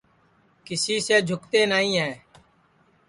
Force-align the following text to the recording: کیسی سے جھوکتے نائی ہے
کیسی 0.65 0.95
سے 1.07 1.15
جھوکتے 1.27 1.59
نائی 1.69 1.91
ہے 2.01 2.11